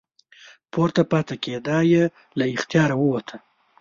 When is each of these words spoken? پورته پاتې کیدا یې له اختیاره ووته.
پورته 0.71 1.01
پاتې 1.11 1.35
کیدا 1.43 1.77
یې 1.91 2.03
له 2.37 2.45
اختیاره 2.55 2.95
ووته. 3.01 3.35